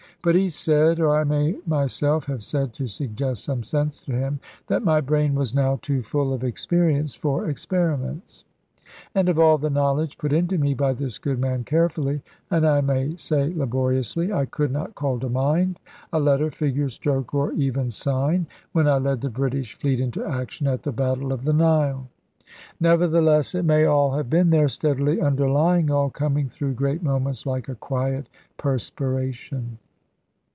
[0.23, 4.39] But he said (or I may myself have said, to suggest some sense to him)
[4.67, 8.45] that my brain was now too full of experience for experiments.
[9.15, 12.81] And of all the knowledge put into me by this good man carefully, and I
[12.81, 15.79] may say laboriously, I could not call to mind
[16.13, 20.67] a letter, figure, stroke, or even sign, when I led the British fleet into action,
[20.67, 22.09] at the battle of the Nile.
[22.79, 27.67] Nevertheless, it may all have been there, steadily underlying all, coming through great moments, like
[27.67, 29.79] a quiet perspiration.